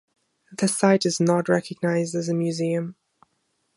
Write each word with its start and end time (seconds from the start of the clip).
The 0.57 0.67
site 0.67 1.05
is 1.05 1.19
not 1.19 1.47
recognized 1.47 2.15
as 2.15 2.27
a 2.27 2.33
museum. 2.33 2.95